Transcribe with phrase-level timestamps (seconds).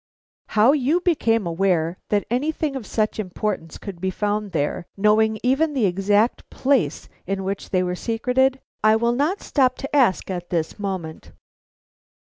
[0.57, 5.73] How you became aware that anything of such importance could be found there, knowing even
[5.75, 10.49] the exact place in which they were secreted, I will not stop to ask at
[10.49, 11.33] this moment.